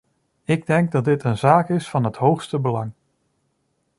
[0.43, 2.91] Ik denk dat dit een zaak is van het hoogste belang.